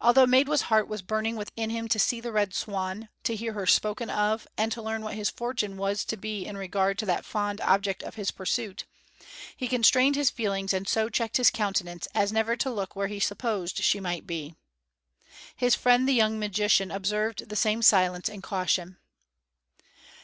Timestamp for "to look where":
12.56-13.06